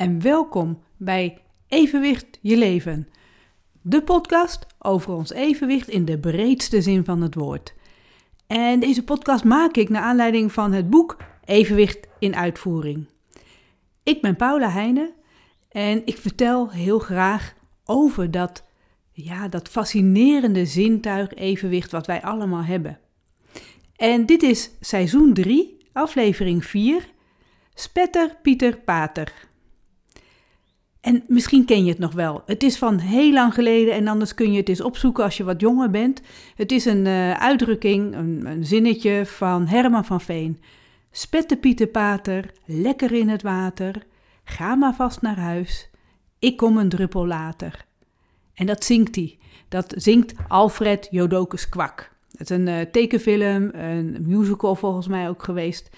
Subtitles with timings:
[0.00, 3.08] en welkom bij Evenwicht je leven.
[3.82, 7.74] De podcast over ons evenwicht in de breedste zin van het woord.
[8.46, 13.08] En deze podcast maak ik naar aanleiding van het boek Evenwicht in uitvoering.
[14.02, 15.12] Ik ben Paula Heijnen
[15.68, 17.54] en ik vertel heel graag
[17.84, 18.64] over dat,
[19.12, 22.98] ja, dat fascinerende zintuig evenwicht wat wij allemaal hebben.
[23.96, 27.08] En dit is seizoen 3, aflevering 4,
[27.74, 29.48] Spetter Pieter Pater.
[31.00, 32.42] En misschien ken je het nog wel.
[32.46, 35.44] Het is van heel lang geleden en anders kun je het eens opzoeken als je
[35.44, 36.20] wat jonger bent.
[36.56, 40.60] Het is een uh, uitdrukking, een, een, zinnetje van Herman van Veen.
[41.10, 44.06] Spette Pieter Pater, lekker in het water.
[44.44, 45.90] Ga maar vast naar huis.
[46.38, 47.84] Ik kom een druppel later.
[48.54, 49.38] En dat zingt hij.
[49.68, 52.10] Dat zingt Alfred Jodokus Kwak.
[52.36, 55.90] Het is een uh, tekenfilm, een musical volgens mij ook geweest.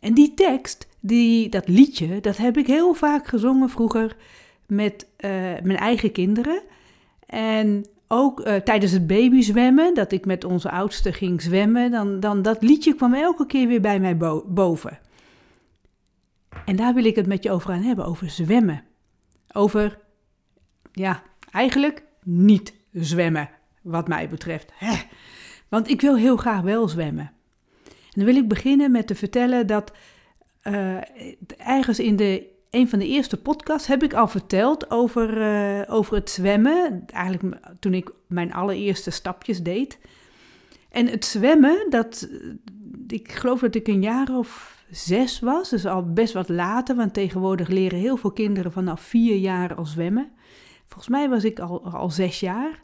[0.00, 4.16] En die tekst, die, dat liedje, dat heb ik heel vaak gezongen vroeger
[4.66, 5.30] met uh,
[5.62, 6.62] mijn eigen kinderen.
[7.26, 12.42] En ook uh, tijdens het babyzwemmen, dat ik met onze oudste ging zwemmen, dan, dan
[12.42, 14.98] dat liedje kwam elke keer weer bij mij bo boven.
[16.64, 18.84] En daar wil ik het met je over gaan hebben, over zwemmen.
[19.52, 19.98] Over,
[20.92, 23.50] ja, eigenlijk niet zwemmen,
[23.82, 24.72] wat mij betreft.
[24.74, 24.94] Hè.
[25.68, 27.32] Want ik wil heel graag wel zwemmen.
[28.10, 29.92] En dan wil ik beginnen met te vertellen dat
[30.64, 30.96] uh,
[31.56, 36.14] ergens in de, een van de eerste podcasts heb ik al verteld over, uh, over
[36.14, 37.04] het zwemmen.
[37.06, 39.98] Eigenlijk toen ik mijn allereerste stapjes deed.
[40.90, 42.28] En het zwemmen, dat,
[43.06, 47.14] ik geloof dat ik een jaar of zes was, dus al best wat later, want
[47.14, 50.30] tegenwoordig leren heel veel kinderen vanaf vier jaar al zwemmen.
[50.86, 52.82] Volgens mij was ik al, al zes jaar.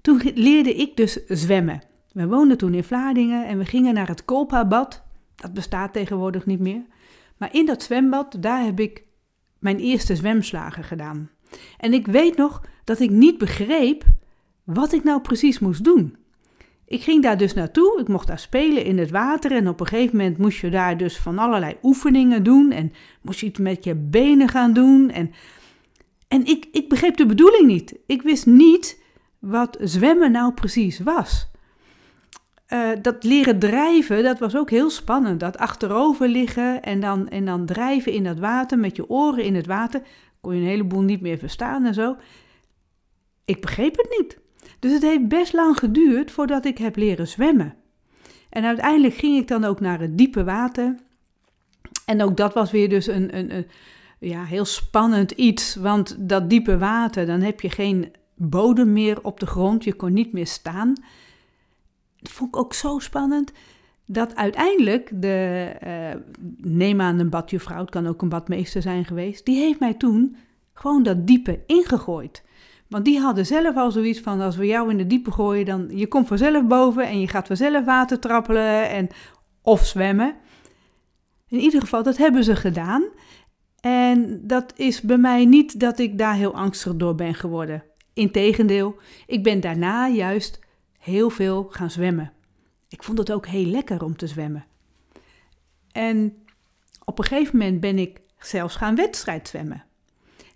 [0.00, 1.82] Toen leerde ik dus zwemmen.
[2.16, 5.02] We woonden toen in Vlaardingen en we gingen naar het Kolpa-bad.
[5.34, 6.82] Dat bestaat tegenwoordig niet meer.
[7.36, 9.02] Maar in dat zwembad, daar heb ik
[9.58, 11.30] mijn eerste zwemslagen gedaan.
[11.78, 14.04] En ik weet nog dat ik niet begreep
[14.64, 16.16] wat ik nou precies moest doen.
[16.84, 19.86] Ik ging daar dus naartoe, ik mocht daar spelen in het water en op een
[19.86, 23.84] gegeven moment moest je daar dus van allerlei oefeningen doen en moest je iets met
[23.84, 25.10] je benen gaan doen.
[25.10, 25.30] En,
[26.28, 27.94] en ik, ik begreep de bedoeling niet.
[28.06, 29.02] Ik wist niet
[29.38, 31.54] wat zwemmen nou precies was.
[32.72, 35.40] Uh, dat leren drijven, dat was ook heel spannend.
[35.40, 39.54] Dat achterover liggen en dan, en dan drijven in dat water met je oren in
[39.54, 40.02] het water.
[40.40, 42.16] Kon je een heleboel niet meer verstaan en zo.
[43.44, 44.38] Ik begreep het niet.
[44.78, 47.74] Dus het heeft best lang geduurd voordat ik heb leren zwemmen.
[48.50, 50.94] En uiteindelijk ging ik dan ook naar het diepe water.
[52.04, 53.66] En ook dat was weer dus een, een, een
[54.18, 55.74] ja, heel spannend iets.
[55.74, 59.84] Want dat diepe water, dan heb je geen bodem meer op de grond.
[59.84, 60.94] Je kon niet meer staan
[62.28, 63.52] vond ik ook zo spannend.
[64.04, 66.20] Dat uiteindelijk de, uh,
[66.56, 70.36] neem aan een badjuffrouw, het kan ook een badmeester zijn geweest, die heeft mij toen
[70.72, 72.44] gewoon dat diepe ingegooid.
[72.88, 75.88] Want die hadden zelf al zoiets van, als we jou in de diepe gooien, dan
[75.90, 79.08] je komt vanzelf boven en je gaat vanzelf water trappelen en,
[79.62, 80.34] of zwemmen.
[81.48, 83.04] In ieder geval, dat hebben ze gedaan.
[83.80, 87.84] En dat is bij mij niet dat ik daar heel angstig door ben geworden.
[88.14, 90.65] Integendeel, ik ben daarna juist
[91.06, 92.32] heel veel gaan zwemmen.
[92.88, 94.64] Ik vond het ook heel lekker om te zwemmen.
[95.92, 96.34] En
[97.04, 99.84] op een gegeven moment ben ik zelfs gaan wedstrijdzwemmen.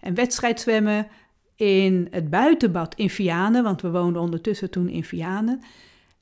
[0.00, 1.06] En wedstrijdzwemmen
[1.54, 5.60] in het buitenbad in Vianen, want we woonden ondertussen toen in Vianen.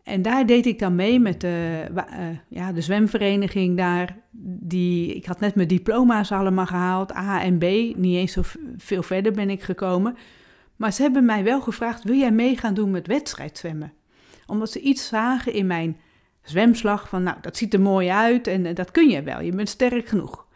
[0.03, 2.03] En daar deed ik dan mee met de, uh,
[2.49, 4.17] ja, de zwemvereniging daar.
[4.61, 7.63] Die, ik had net mijn diploma's allemaal gehaald, A en B.
[7.97, 8.43] Niet eens zo
[8.77, 10.17] veel verder ben ik gekomen.
[10.77, 13.93] Maar ze hebben mij wel gevraagd, wil jij mee gaan doen met wedstrijdzwemmen?
[14.49, 15.97] Omdat ze iets zagen in mijn
[16.43, 19.53] zwemslag van, nou, dat ziet er mooi uit en eh, dat kun je wel, je
[19.53, 20.47] bent sterk genoeg.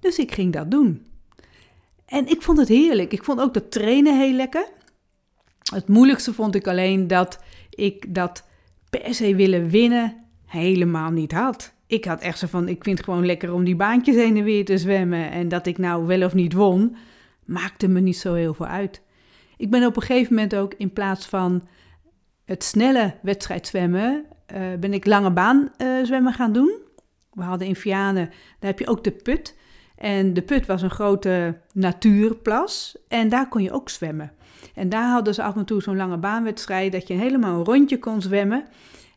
[0.00, 1.06] Dus ik ging dat doen.
[2.06, 3.12] En ik vond het heerlijk.
[3.12, 4.68] Ik vond ook dat trainen heel lekker.
[5.74, 7.38] Het moeilijkste vond ik alleen dat
[7.70, 8.44] ik dat
[8.90, 11.72] per se willen winnen helemaal niet had.
[11.86, 14.44] Ik had echt zo van, ik vind het gewoon lekker om die baantjes heen en
[14.44, 15.30] weer te zwemmen.
[15.30, 16.96] En dat ik nou wel of niet won,
[17.44, 19.02] maakte me niet zo heel veel uit.
[19.56, 21.68] Ik ben op een gegeven moment ook in plaats van
[22.52, 26.78] het snelle wedstrijdzwemmen uh, ben ik lange baan uh, zwemmen gaan doen.
[27.32, 29.56] We hadden in Vianen, daar heb je ook de put.
[29.96, 34.32] En de put was een grote natuurplas en daar kon je ook zwemmen.
[34.74, 37.98] En daar hadden ze af en toe zo'n lange baanwedstrijd dat je helemaal een rondje
[37.98, 38.64] kon zwemmen.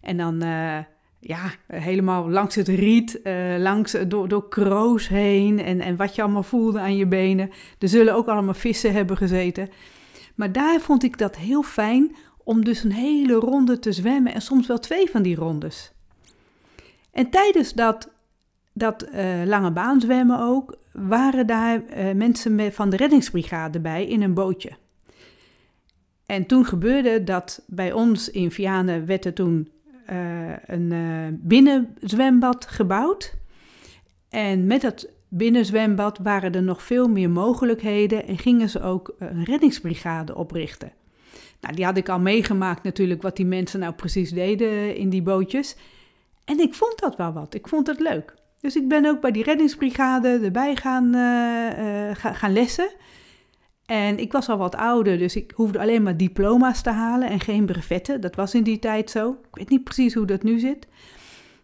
[0.01, 0.77] En dan uh,
[1.19, 3.19] ja, helemaal langs het riet,
[3.57, 7.49] langs, door, door kroos heen en, en wat je allemaal voelde aan je benen.
[7.79, 9.69] Er zullen ook allemaal vissen hebben gezeten.
[10.35, 14.41] Maar daar vond ik dat heel fijn om dus een hele ronde te zwemmen en
[14.41, 15.91] soms wel twee van die rondes.
[17.11, 18.11] En tijdens dat,
[18.73, 24.21] dat uh, lange baan zwemmen ook, waren daar uh, mensen van de reddingsbrigade bij in
[24.21, 24.71] een bootje.
[26.25, 29.71] En toen gebeurde dat bij ons in Vianen werd er toen
[30.09, 33.35] uh, een binnenzwembad gebouwd.
[34.29, 39.43] En met dat binnenzwembad waren er nog veel meer mogelijkheden en gingen ze ook een
[39.43, 40.91] reddingsbrigade oprichten.
[41.65, 45.21] Nou, die had ik al meegemaakt natuurlijk, wat die mensen nou precies deden in die
[45.21, 45.75] bootjes.
[46.43, 48.33] En ik vond dat wel wat, ik vond het leuk.
[48.59, 52.89] Dus ik ben ook bij die reddingsbrigade erbij gaan, uh, uh, gaan lessen.
[53.85, 57.39] En ik was al wat ouder, dus ik hoefde alleen maar diploma's te halen en
[57.39, 58.21] geen brevetten.
[58.21, 59.31] Dat was in die tijd zo.
[59.31, 60.87] Ik weet niet precies hoe dat nu zit.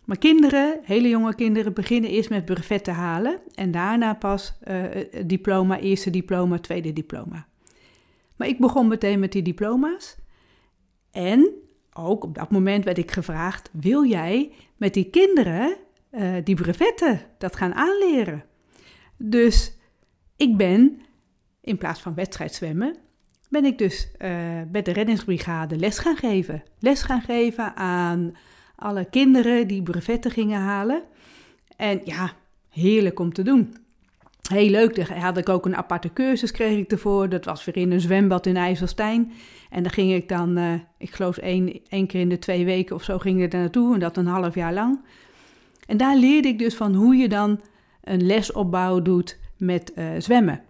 [0.05, 3.39] Maar kinderen, hele jonge kinderen, beginnen eerst met brevetten halen.
[3.55, 4.83] En daarna pas uh,
[5.25, 7.47] diploma, eerste diploma, tweede diploma.
[8.41, 10.15] Maar ik begon meteen met die diploma's.
[11.11, 11.53] En
[11.93, 15.75] ook op dat moment werd ik gevraagd: wil jij met die kinderen
[16.11, 18.45] uh, die brevetten dat gaan aanleren?
[19.17, 19.77] Dus
[20.35, 21.01] ik ben
[21.61, 22.95] in plaats van wedstrijdzwemmen,
[23.49, 26.63] ben ik dus uh, bij de reddingsbrigade les gaan geven.
[26.79, 28.35] Les gaan geven aan
[28.75, 31.03] alle kinderen die brevetten gingen halen.
[31.75, 32.31] En ja,
[32.69, 33.75] heerlijk om te doen.
[34.51, 37.29] Heel leuk, daar had ik ook een aparte cursus kreeg ik ervoor.
[37.29, 39.31] Dat was weer in een zwembad in IJsselstein.
[39.69, 42.95] En daar ging ik dan, uh, ik geloof één, één keer in de twee weken
[42.95, 43.93] of zo ging ik er naartoe.
[43.93, 44.99] En dat een half jaar lang.
[45.87, 47.61] En daar leerde ik dus van hoe je dan
[48.03, 50.61] een lesopbouw doet met uh, zwemmen.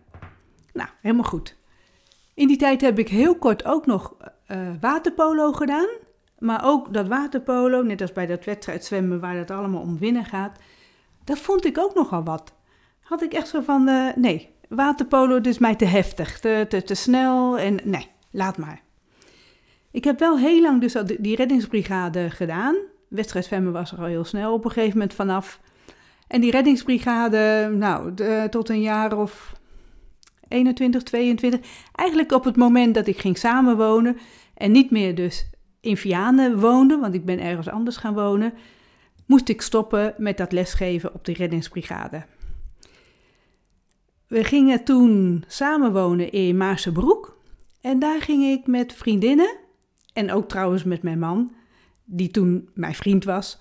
[0.74, 1.56] Nou, helemaal goed.
[2.34, 4.16] In die tijd heb ik heel kort ook nog
[4.48, 5.88] uh, waterpolo gedaan.
[6.40, 10.60] Maar ook dat waterpolo, net als bij dat wedstrijdzwemmen waar het allemaal om winnen gaat,
[11.24, 12.54] dat vond ik ook nogal wat.
[13.12, 16.96] Had ik echt zo van, uh, nee, waterpolo is mij te heftig, te, te, te
[16.96, 18.82] snel en nee, laat maar.
[19.92, 22.76] Ik heb wel heel lang dus die reddingsbrigade gedaan.
[23.08, 25.60] Wedstrijdzwemmen was er al heel snel op een gegeven moment vanaf.
[26.28, 28.14] En die reddingsbrigade, nou,
[28.50, 29.54] tot een jaar of
[30.48, 31.60] 21, 22.
[31.92, 34.18] Eigenlijk op het moment dat ik ging samenwonen
[34.54, 35.50] en niet meer dus
[35.82, 38.54] in Vianen woonde, want ik ben ergens anders gaan wonen,
[39.26, 42.24] moest ik stoppen met dat lesgeven op de reddingsbrigade.
[44.32, 47.38] We gingen toen samenwonen in Maarsebroek
[47.82, 49.56] en daar ging ik met vriendinnen
[50.14, 51.52] en ook trouwens met mijn man,
[52.06, 53.60] die toen mijn vriend was,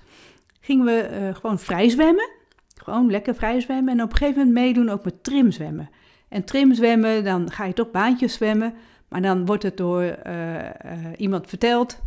[0.60, 2.30] gingen we uh, gewoon vrij zwemmen.
[2.76, 5.90] Gewoon lekker vrij zwemmen en op een gegeven moment meedoen ook met trimzwemmen.
[6.28, 8.74] En trimzwemmen, dan ga je toch baantjes zwemmen.
[9.08, 10.68] Maar dan wordt het door uh, uh,
[11.16, 11.98] iemand verteld.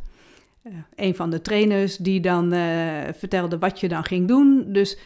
[0.95, 2.53] Een van de trainers die dan
[3.13, 4.65] vertelde wat je dan ging doen.
[4.67, 4.97] Dus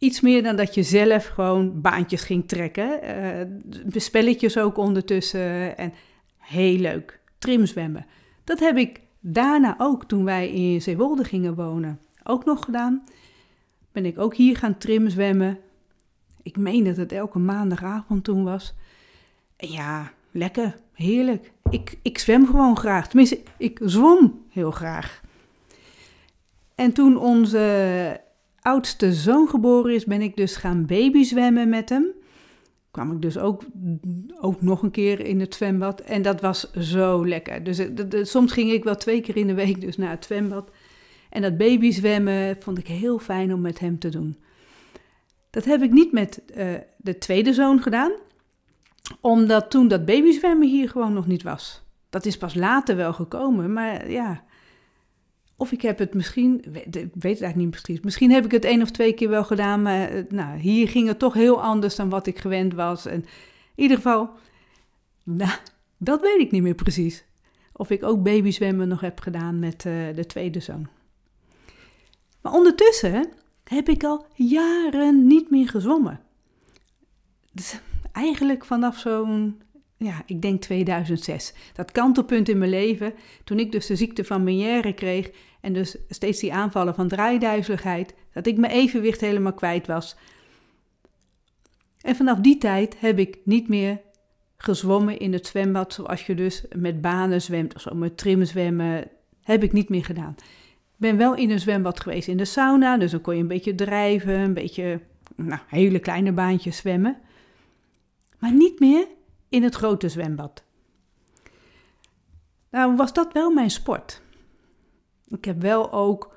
[0.00, 3.00] iets meer dan dat je zelf gewoon baantjes ging trekken.
[3.88, 5.76] spelletjes ook ondertussen.
[5.78, 5.92] En
[6.38, 7.20] heel leuk.
[7.38, 8.06] Trimzwemmen.
[8.44, 13.04] Dat heb ik daarna ook, toen wij in Zeewolde gingen wonen, ook nog gedaan.
[13.92, 15.58] Ben ik ook hier gaan trimzwemmen.
[16.42, 18.74] Ik meen dat het elke maandagavond toen was.
[19.56, 21.52] En ja, lekker, heerlijk.
[21.70, 23.08] Ik, ik zwem gewoon graag.
[23.08, 25.20] Tenminste, ik zwom heel graag.
[26.74, 28.20] En toen onze
[28.62, 32.06] oudste zoon geboren is, ben ik dus gaan babyzwemmen met hem.
[32.90, 33.64] Kwam ik dus ook,
[34.40, 36.00] ook nog een keer in het zwembad.
[36.00, 37.64] En dat was zo lekker.
[37.64, 40.70] Dus de, soms ging ik wel twee keer in de week dus naar het zwembad.
[41.30, 44.36] En dat babyzwemmen vond ik heel fijn om met hem te doen.
[45.50, 46.66] Dat heb ik niet met uh,
[46.96, 48.12] de tweede zoon gedaan,
[49.20, 51.82] omdat toen dat babyzwemmen hier gewoon nog niet was.
[52.10, 54.42] Dat is pas later wel gekomen, maar ja.
[55.60, 58.00] Of ik heb het misschien, ik weet het eigenlijk niet precies.
[58.00, 61.08] Misschien heb ik het één of twee keer wel gedaan, maar eh, nou, hier ging
[61.08, 63.06] het toch heel anders dan wat ik gewend was.
[63.06, 63.26] En in
[63.74, 64.30] ieder geval,
[65.24, 65.52] nou,
[65.98, 67.24] dat weet ik niet meer precies.
[67.72, 70.88] Of ik ook babyzwemmen nog heb gedaan met uh, de tweede zoon.
[72.40, 73.28] Maar ondertussen
[73.64, 76.20] heb ik al jaren niet meer gezwommen.
[77.52, 77.80] Dus
[78.12, 79.62] eigenlijk vanaf zo'n,
[79.96, 81.52] ja, ik denk 2006.
[81.72, 83.14] Dat kantelpunt in mijn leven,
[83.44, 88.14] toen ik dus de ziekte van Meniere kreeg en dus steeds die aanvallen van draaiduizeligheid,
[88.32, 90.16] dat ik mijn evenwicht helemaal kwijt was.
[92.00, 94.00] En vanaf die tijd heb ik niet meer
[94.56, 99.08] gezwommen in het zwembad zoals je dus met banen zwemt of zo, met trimzwemmen,
[99.42, 100.36] heb ik niet meer gedaan
[101.00, 103.74] ben wel in een zwembad geweest in de sauna, dus dan kon je een beetje
[103.74, 105.00] drijven, een beetje,
[105.36, 107.16] nou, hele kleine baantjes zwemmen.
[108.38, 109.06] Maar niet meer
[109.48, 110.64] in het grote zwembad.
[112.70, 114.22] Nou, was dat wel mijn sport.
[115.30, 116.34] Ik heb wel ook,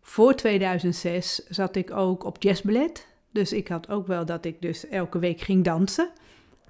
[0.00, 3.08] voor 2006 zat ik ook op jazzballet.
[3.32, 6.10] Dus ik had ook wel dat ik dus elke week ging dansen.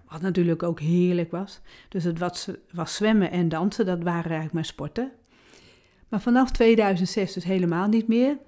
[0.08, 1.60] Wat natuurlijk ook heerlijk was.
[1.88, 5.12] Dus het was, was zwemmen en dansen, dat waren eigenlijk mijn sporten.
[6.08, 8.38] Maar vanaf 2006 dus helemaal niet meer.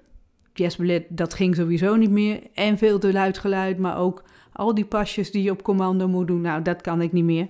[0.53, 2.41] jazzballet, dat ging sowieso niet meer.
[2.53, 6.27] En veel te luid geluid, maar ook al die pasjes die je op commando moet
[6.27, 6.41] doen.
[6.41, 7.47] Nou, dat kan ik niet meer.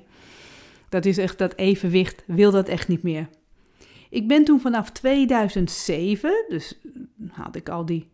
[0.90, 3.28] Dat is echt dat evenwicht, wil dat echt niet meer.
[4.14, 6.80] Ik ben toen vanaf 2007, dus
[7.30, 8.10] had ik al die,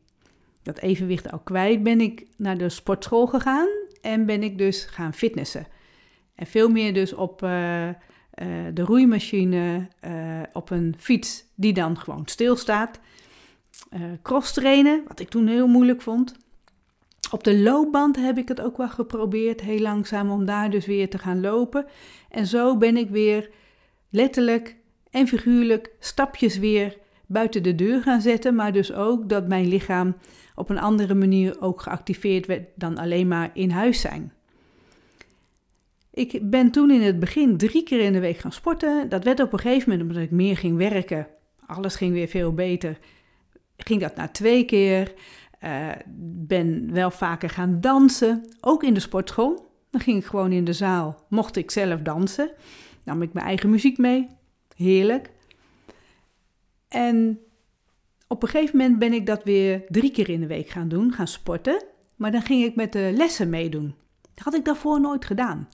[0.64, 3.68] dat evenwicht al kwijt, ben ik naar de sportschool gegaan
[4.02, 5.68] en ben ik dus gaan fitnessen.
[6.36, 7.94] En veel meer dus op uh, uh,
[8.74, 13.00] de roeimachine, uh, op een fiets die dan gewoon stilstaat.
[14.22, 16.36] cross trainen, wat ik toen heel moeilijk vond.
[17.32, 21.10] Op de loopband heb ik het ook wel geprobeerd, heel langzaam, om daar dus weer
[21.10, 21.86] te gaan lopen.
[22.30, 23.50] En zo ben ik weer
[24.10, 24.78] letterlijk
[25.10, 30.16] en figuurlijk stapjes weer buiten de deur gaan zetten, maar dus ook dat mijn lichaam
[30.56, 34.34] op een andere manier ook geactiveerd werd dan alleen maar in huis zijn.
[36.12, 39.10] Ik ben toen in het begin drie keer in de week gaan sporten.
[39.10, 41.28] Dat werd op een gegeven moment, omdat ik meer ging werken,
[41.66, 42.98] alles ging weer veel beter,
[43.78, 45.14] ging dat naar twee keer.
[45.64, 45.90] Uh,
[46.46, 49.68] ben wel vaker gaan dansen, ook in de sportschool.
[49.90, 52.52] Dan ging ik gewoon in de zaal, mocht ik zelf dansen.
[53.04, 54.28] Nam ik mijn eigen muziek mee,
[54.80, 55.32] heerlijk.
[56.88, 57.40] En
[58.28, 61.14] op een gegeven moment ben ik dat weer drie keer in de week gaan doen,
[61.14, 61.84] gaan sporten.
[62.16, 63.94] Maar dan ging ik met de lessen meedoen.
[64.34, 65.70] Dat had ik daarvoor nooit gedaan.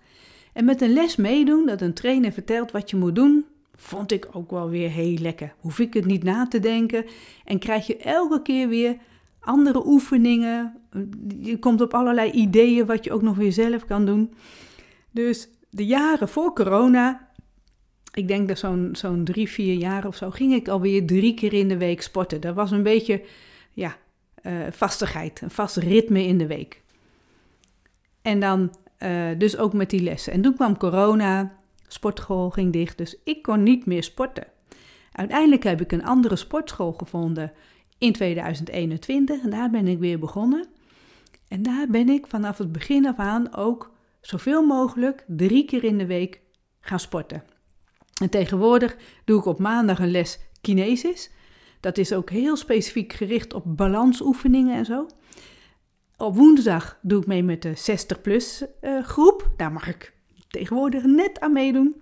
[0.53, 3.45] En met een les meedoen, dat een trainer vertelt wat je moet doen,
[3.75, 5.55] vond ik ook wel weer heel lekker.
[5.59, 7.05] Hoef ik het niet na te denken
[7.45, 8.97] en krijg je elke keer weer
[9.39, 10.77] andere oefeningen.
[11.39, 14.33] Je komt op allerlei ideeën wat je ook nog weer zelf kan doen.
[15.11, 17.29] Dus de jaren voor corona,
[18.15, 21.53] ik denk dat zo'n zo'n drie, vier jaar of zo, ging ik alweer drie keer
[21.53, 22.41] in de week sporten.
[22.41, 23.23] Dat was een beetje,
[23.73, 23.97] ja,
[24.43, 26.81] uh, vastigheid, een vast ritme in de week.
[28.21, 30.33] En dan uh, dus ook met die lessen.
[30.33, 31.57] En toen kwam corona,
[31.87, 34.47] sportschool ging dicht, dus ik kon niet meer sporten.
[35.11, 37.51] Uiteindelijk heb ik een andere sportschool gevonden
[37.97, 40.67] in 2021 en daar ben ik weer begonnen.
[41.47, 43.91] En daar ben ik vanaf het begin af aan ook
[44.21, 46.41] zoveel mogelijk drie keer in de week
[46.79, 47.54] gaan sporten.
[48.21, 51.31] En tegenwoordig doe ik op maandag een les kinesis.
[51.79, 55.07] Dat is ook heel specifiek gericht op balansoefeningen en zo.
[56.17, 59.49] Op woensdag doe ik mee met de 60-plus uh, groep.
[59.57, 60.13] Daar mag ik
[60.47, 62.01] tegenwoordig net aan meedoen.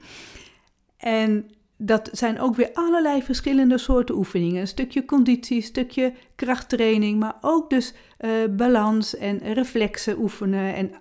[0.97, 4.61] En dat zijn ook weer allerlei verschillende soorten oefeningen.
[4.61, 10.75] Een stukje conditie, een stukje krachttraining, maar ook dus uh, balans en reflexen oefenen.
[10.75, 10.91] En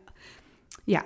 [0.85, 1.05] ja,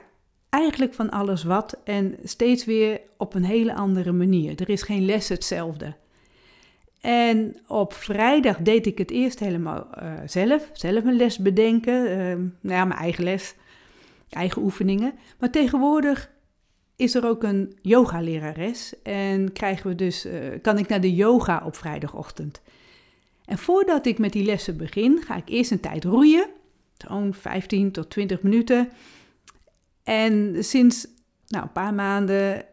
[0.50, 4.60] eigenlijk van alles wat en steeds weer op een hele andere manier.
[4.60, 5.94] Er is geen les hetzelfde.
[7.00, 12.10] En op vrijdag deed ik het eerst helemaal uh, zelf, zelf een les bedenken.
[12.10, 12.16] Uh,
[12.60, 13.54] nou ja, mijn eigen les,
[14.30, 15.14] eigen oefeningen.
[15.38, 16.30] Maar tegenwoordig
[16.96, 21.62] is er ook een yogalerares en krijgen we dus, uh, kan ik naar de yoga
[21.66, 22.60] op vrijdagochtend.
[23.44, 26.46] En voordat ik met die lessen begin, ga ik eerst een tijd roeien,
[26.96, 28.88] zo'n 15 tot 20 minuten.
[30.06, 31.06] En sinds
[31.46, 32.64] nou, een paar maanden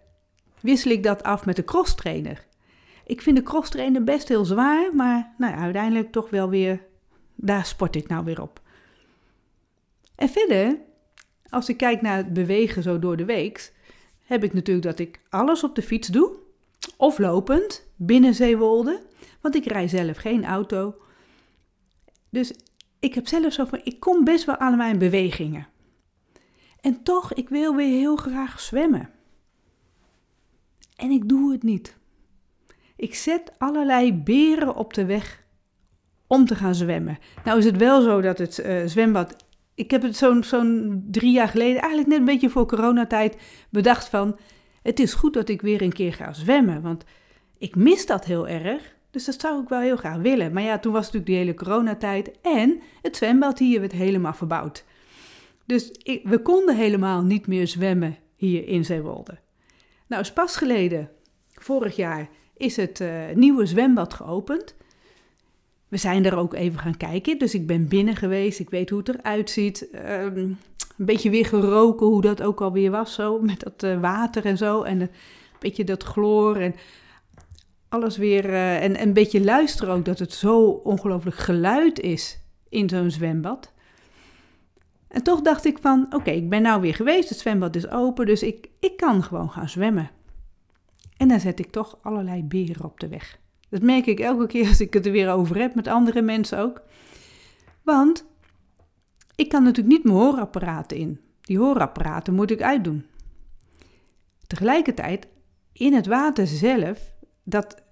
[0.60, 2.46] wissel ik dat af met de crosstrainer.
[3.06, 6.82] Ik vind de crosstrainer best heel zwaar, maar nou, uiteindelijk toch wel weer,
[7.36, 8.62] daar sport ik nou weer op.
[10.16, 10.78] En verder,
[11.50, 13.74] als ik kijk naar het bewegen zo door de week,
[14.24, 16.32] heb ik natuurlijk dat ik alles op de fiets doe.
[16.98, 19.02] Of lopend, binnen Zeewolde.
[19.42, 20.96] Want ik rij zelf geen auto.
[22.30, 22.54] Dus
[23.00, 25.68] ik heb zelf zo van, ik kom best wel aan mijn bewegingen.
[26.84, 29.10] En toch, ik wil weer heel graag zwemmen.
[30.96, 31.98] En ik doe het niet.
[32.96, 35.44] Ik zet allerlei beren op de weg
[36.28, 37.18] om te gaan zwemmen.
[37.44, 39.36] Nou is het wel zo dat het uh, zwembad
[39.76, 43.38] ik heb het zo'n zo'n drie jaar geleden, eigenlijk net een beetje voor coronatijd,
[43.70, 44.38] bedacht van...
[44.82, 47.04] Het is goed dat ik weer een keer ga zwemmen, want
[47.58, 48.96] ik mis dat heel erg.
[49.12, 50.54] Dus dat zou ik wel heel graag willen.
[50.54, 54.86] Maar ja, toen was natuurlijk die hele coronatijd en het zwembad hier werd helemaal verbouwd.
[55.66, 59.38] Dus ik, we konden helemaal niet meer zwemmen hier in Zeewolde.
[60.08, 61.10] Nou, is pas geleden,
[61.54, 64.76] vorig jaar, is het uh, nieuwe zwembad geopend.
[65.88, 67.38] We zijn er ook even gaan kijken.
[67.38, 68.60] Dus ik ben binnen geweest.
[68.60, 69.88] Ik weet hoe het eruit ziet.
[69.94, 70.36] Um,
[70.98, 73.14] een beetje weer geroken, hoe dat ook alweer was.
[73.14, 74.82] Zo, met dat uh, water en zo.
[74.82, 75.10] En een
[75.60, 76.56] beetje dat chloor.
[76.56, 76.76] En
[77.90, 78.46] alles weer.
[78.46, 82.40] Uh, en, en een beetje luisteren ook dat het zo ongelooflijk geluid is
[82.70, 83.73] in zo'n zwembad.
[85.14, 87.30] En toch dacht ik van, oké, ik ben nou weer geweest.
[87.30, 90.10] Het zwembad is open, dus ik, ik kan gewoon gaan zwemmen.
[91.18, 93.40] En dan zet ik toch allerlei beren op de weg.
[93.70, 96.60] Dat merk ik elke keer als ik het er weer over heb, met andere mensen
[96.60, 96.82] ook.
[97.84, 98.26] Want
[99.36, 101.20] ik kan natuurlijk niet mijn hoorapparaten in.
[101.42, 103.06] Die hoorapparaten moet ik uitdoen.
[104.48, 105.28] Tegelijkertijd,
[105.74, 107.00] in het water zelf,
[107.44, 107.84] dat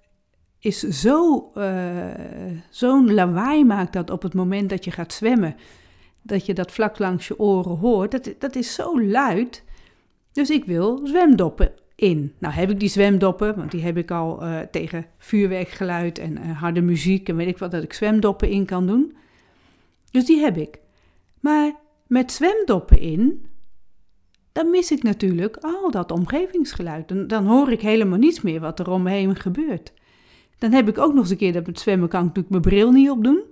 [0.58, 2.14] is zo, uh,
[2.70, 5.56] zo'n lawaai maakt dat op het moment dat je gaat zwemmen,
[6.22, 8.10] dat je dat vlak langs je oren hoort.
[8.10, 9.64] Dat, dat is zo luid.
[10.32, 12.32] Dus ik wil zwemdoppen in.
[12.38, 16.60] Nou heb ik die zwemdoppen, want die heb ik al uh, tegen vuurwerkgeluid en uh,
[16.60, 19.16] harde muziek en weet ik wat, dat ik zwemdoppen in kan doen.
[20.10, 20.78] Dus die heb ik.
[21.40, 21.72] Maar
[22.06, 23.46] met zwemdoppen in,
[24.52, 27.08] dan mis ik natuurlijk al dat omgevingsgeluid.
[27.08, 29.92] Dan, dan hoor ik helemaal niets meer wat er om me heen gebeurt.
[30.58, 32.74] Dan heb ik ook nog eens een keer dat met zwemmen kan ik natuurlijk mijn
[32.74, 33.42] bril niet opdoen.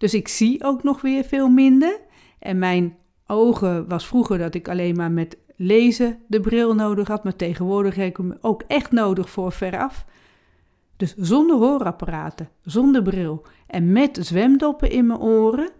[0.00, 2.00] Dus ik zie ook nog weer veel minder.
[2.38, 7.24] En mijn ogen was vroeger dat ik alleen maar met lezen de bril nodig had,
[7.24, 10.04] maar tegenwoordig heb ik hem ook echt nodig voor veraf.
[10.96, 15.70] Dus zonder hoorapparaten, zonder bril en met zwemdoppen in mijn oren,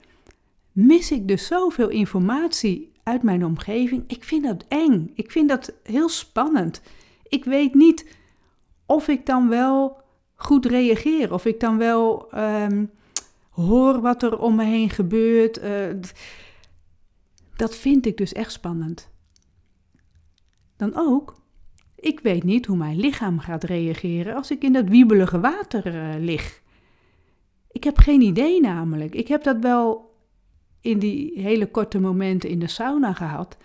[0.73, 4.05] mis ik dus zoveel informatie uit mijn omgeving.
[4.07, 5.11] Ik vind dat eng.
[5.15, 6.83] Ik vind dat heel spannend.
[7.23, 8.17] Ik weet niet
[8.87, 10.01] of ik dan wel
[10.35, 12.85] goed reageer, of ik dan wel ehm,
[13.61, 15.63] hoor wat er om me heen gebeurt.
[15.63, 15.87] Uh,
[17.57, 19.11] dat vind ik dus echt spannend.
[20.77, 21.35] Dan ook,
[21.97, 26.25] ik weet niet hoe mijn lichaam gaat reageren als ik in dat wiebelige water uh,
[26.25, 26.63] lig.
[27.71, 29.15] Ik heb geen idee namelijk.
[29.15, 30.15] Ik heb dat wel
[30.81, 33.57] in die hele korte momenten in de sauna gehad.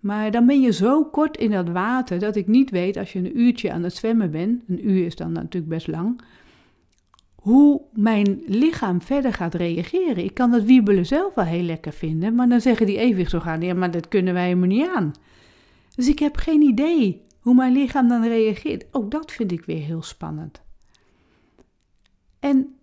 [0.00, 3.18] Maar dan ben je zo kort in dat water dat ik niet weet als je
[3.18, 4.62] een uurtje aan het zwemmen bent.
[4.68, 6.20] Een uur is dan natuurlijk best lang.
[7.48, 10.24] Hoe mijn lichaam verder gaat reageren.
[10.24, 12.34] Ik kan dat wiebelen zelf wel heel lekker vinden.
[12.34, 15.12] Maar dan zeggen die evenwichtsorganen: ja, maar dat kunnen wij helemaal niet aan.
[15.94, 18.84] Dus ik heb geen idee hoe mijn lichaam dan reageert.
[18.90, 20.60] Ook dat vind ik weer heel spannend.
[22.38, 22.76] En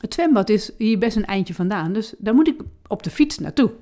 [0.00, 3.38] het zwembad is hier best een eindje vandaan, dus daar moet ik op de fiets
[3.38, 3.72] naartoe.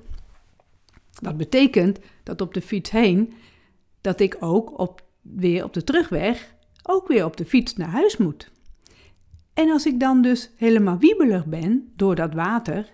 [1.21, 3.33] Dat betekent dat op de fiets heen,
[4.01, 8.17] dat ik ook op, weer op de terugweg ook weer op de fiets naar huis
[8.17, 8.51] moet.
[9.59, 12.91] En als ik dan dus helemaal wiebelig ben door dat water,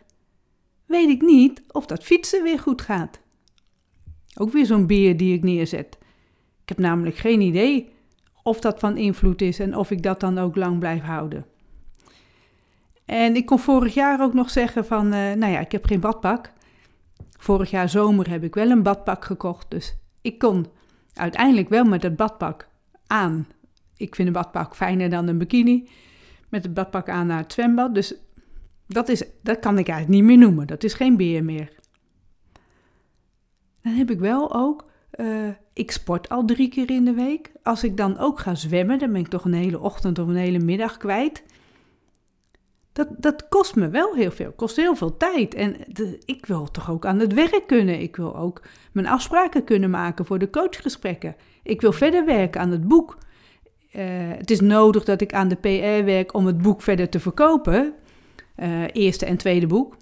[0.86, 3.19] weet ik niet of dat fietsen weer goed gaat.
[4.38, 5.98] Ook weer zo'n beer die ik neerzet.
[6.62, 7.90] Ik heb namelijk geen idee
[8.44, 11.46] of dat van invloed is en of ik dat dan ook lang blijf houden.
[13.05, 16.00] En ik kon vorig jaar ook nog zeggen van, uh, nou ja, ik heb geen
[16.00, 16.51] badpak.
[17.37, 20.66] Vorig jaar zomer heb ik wel een badpak gekocht, dus ik kon
[21.13, 22.68] uiteindelijk wel met het badpak
[23.07, 23.48] aan.
[23.98, 25.87] Ik vind een badpak fijner dan een bikini.
[26.55, 28.15] Met het badpak aan naar het zwembad, dus
[28.87, 30.68] dat, is, dat kan ik eigenlijk niet meer noemen.
[30.68, 31.72] Dat is geen beer meer.
[33.81, 37.51] Dan heb ik wel ook, uh, ik sport al drie keer in de week.
[37.63, 40.35] Als ik dan ook ga zwemmen, dan ben ik toch een hele ochtend of een
[40.35, 41.44] hele middag kwijt.
[42.91, 45.53] Dat, dat kost me wel heel veel, kost heel veel tijd.
[45.53, 45.75] En
[46.25, 48.01] ik wil toch ook aan het werk kunnen.
[48.01, 51.35] Ik wil ook mijn afspraken kunnen maken voor de coachgesprekken.
[51.63, 53.18] Ik wil verder werken aan het boek.
[53.98, 54.01] Uh,
[54.38, 57.94] het is nodig dat ik aan de PR werk om het boek verder te verkopen.
[58.58, 59.98] Uh, eerste en tweede boek.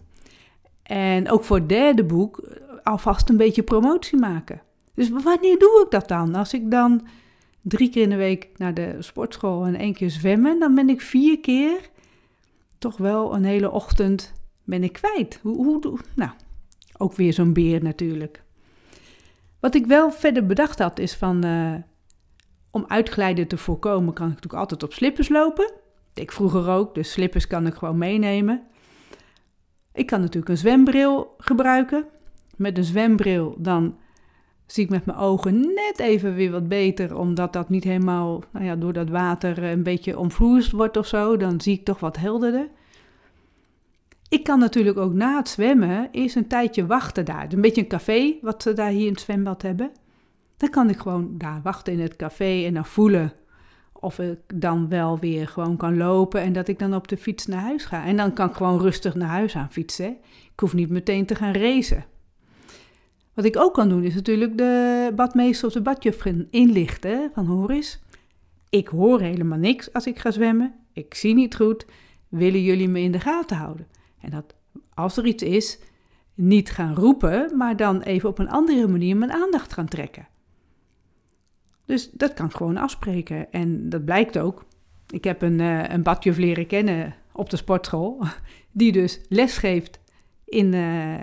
[0.84, 4.62] En ook voor het derde boek alvast een beetje promotie maken.
[4.96, 6.36] Dus wanneer doe ik dat dan?
[6.36, 7.08] Als ik dan
[7.62, 11.02] drie keer in de week naar de sportschool en één keer zwemmen, dan ben ik
[11.02, 11.90] vier keer
[12.78, 15.40] toch wel een hele ochtend ben ik kwijt.
[15.42, 16.32] Hoe, hoe, nou,
[16.98, 18.44] ook weer zo'n beer natuurlijk.
[19.60, 21.44] Wat ik wel verder bedacht had is van,
[22.74, 25.72] om uitglijden te voorkomen kan ik natuurlijk altijd op slippers lopen.
[26.14, 28.62] Ik vroeger ook, dus slippers kan ik gewoon meenemen.
[29.94, 32.06] Ik kan natuurlijk een zwembril gebruiken.
[32.56, 33.98] Met een zwembril dan
[34.66, 38.66] zie ik met mijn ogen net even weer wat beter, omdat dat niet helemaal nou
[38.66, 41.38] ja, door dat water een beetje omvloeist wordt of zo.
[41.38, 42.70] Dan zie ik toch wat helderder.
[44.30, 47.48] Ik kan natuurlijk ook na het zwemmen eerst een tijdje wachten daar.
[47.50, 49.92] Een beetje een café wat ze daar hier in het zwembad hebben.
[50.58, 53.34] Dan kan ik gewoon daar wachten in het café en dan voelen
[54.04, 57.46] of ik dan wel weer gewoon kan lopen en dat ik dan op de fiets
[57.46, 58.06] naar huis ga.
[58.06, 60.18] En dan kan ik gewoon rustig naar huis aan fietsen.
[60.52, 62.06] Ik hoef niet meteen te gaan racen.
[63.34, 67.32] Wat ik ook kan doen is natuurlijk de badmeester of de badjuffrouw inlichten.
[67.34, 68.00] Van hoor eens,
[68.70, 70.74] ik hoor helemaal niks als ik ga zwemmen.
[70.94, 71.86] Ik zie niet goed.
[72.30, 73.88] Willen jullie me in de gaten houden?
[74.22, 74.56] En dat
[74.94, 75.80] als er iets is,
[76.34, 80.28] niet gaan roepen, maar dan even op een andere manier mijn aandacht gaan trekken.
[81.86, 83.52] Dus dat kan ik gewoon afspreken.
[83.52, 84.66] En dat blijkt ook.
[85.10, 88.26] Ik heb een, uh, een badjuf leren kennen op de sportschool,
[88.72, 90.00] die dus les geeft
[90.46, 91.20] in, uh,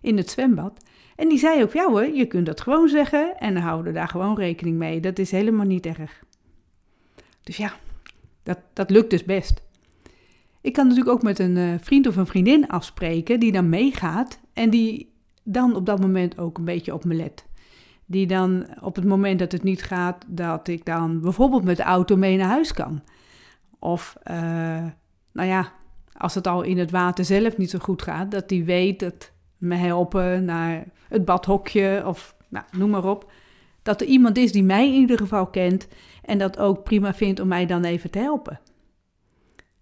[0.00, 0.84] in het zwembad.
[1.16, 4.36] En die zei ook, ja hoor, je kunt dat gewoon zeggen en houden daar gewoon
[4.36, 5.00] rekening mee.
[5.00, 6.22] Dat is helemaal niet erg.
[7.42, 7.72] Dus ja,
[8.42, 9.62] dat, dat lukt dus best.
[10.60, 14.40] Ik kan natuurlijk ook met een uh, vriend of een vriendin afspreken die dan meegaat
[14.52, 17.44] en die dan op dat moment ook een beetje op me let.
[18.10, 21.82] Die dan op het moment dat het niet gaat, dat ik dan bijvoorbeeld met de
[21.82, 23.02] auto mee naar huis kan.
[23.78, 24.34] Of, uh,
[25.32, 25.72] nou ja,
[26.12, 29.30] als het al in het water zelf niet zo goed gaat, dat die weet dat
[29.58, 33.32] me helpen naar het badhokje of nou, noem maar op.
[33.82, 35.88] Dat er iemand is die mij in ieder geval kent
[36.24, 38.60] en dat ook prima vindt om mij dan even te helpen.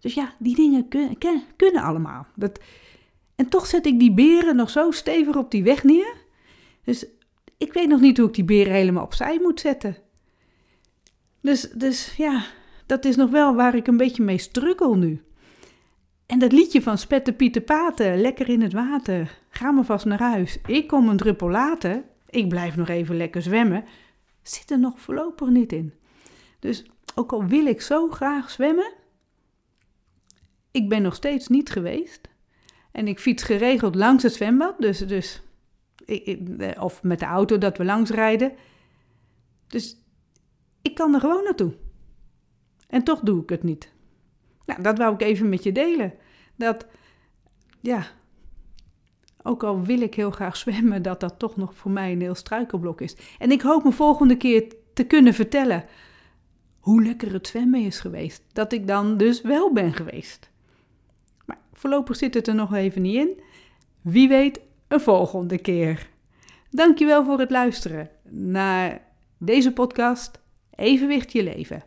[0.00, 1.16] Dus ja, die dingen kun,
[1.56, 2.26] kunnen allemaal.
[2.34, 2.60] Dat,
[3.34, 6.14] en toch zet ik die beren nog zo stevig op die weg neer.
[6.84, 7.06] Dus
[7.58, 9.96] ik weet nog niet hoe ik die beren helemaal opzij moet zetten.
[11.40, 12.44] Dus, dus ja,
[12.86, 15.22] dat is nog wel waar ik een beetje mee struggle nu.
[16.26, 20.20] En dat liedje van Spette Pieter Paten, lekker in het water, ga maar vast naar
[20.20, 20.58] huis.
[20.66, 23.84] Ik kom een druppel later, ik blijf nog even lekker zwemmen,
[24.42, 25.92] zit er nog voorlopig niet in.
[26.58, 28.92] Dus ook al wil ik zo graag zwemmen,
[30.70, 32.28] ik ben nog steeds niet geweest.
[32.92, 35.42] En ik fiets geregeld langs het zwembad, dus, dus
[36.80, 38.52] of met de auto dat we langs rijden.
[39.66, 39.96] Dus
[40.82, 41.74] ik kan er gewoon naartoe.
[42.88, 43.92] En toch doe ik het niet.
[44.64, 46.14] Nou, dat wou ik even met je delen.
[46.56, 46.86] Dat,
[47.80, 48.06] ja,
[49.42, 52.34] ook al wil ik heel graag zwemmen, dat dat toch nog voor mij een heel
[52.34, 53.16] struikelblok is.
[53.38, 55.84] En ik hoop me volgende keer te kunnen vertellen
[56.78, 58.42] hoe lekker het zwemmen is geweest.
[58.52, 60.50] Dat ik dan dus wel ben geweest.
[61.44, 63.40] Maar voorlopig zit het er nog even niet in.
[64.00, 66.08] Wie weet, een volgende keer.
[66.70, 69.00] Dankjewel voor het luisteren naar
[69.38, 71.82] deze podcast Evenwicht je leven.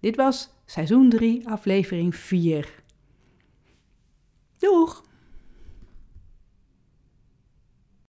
[0.00, 2.82] Dit was seizoen 3, aflevering 4.
[4.58, 5.04] Doeg!